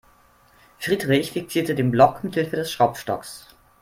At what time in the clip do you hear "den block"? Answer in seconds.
1.75-2.23